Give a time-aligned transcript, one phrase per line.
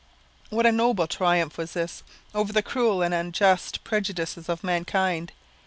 [0.49, 2.01] What a noble triumph was this,
[2.33, 5.31] over the cruel and unjust prejudices of mankind!